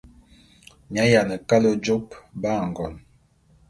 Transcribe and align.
Mi 0.89 0.97
ayiane 1.03 1.35
kale 1.49 1.69
jôp 1.83 2.05
ba 2.41 2.53
ngon. 2.69 2.93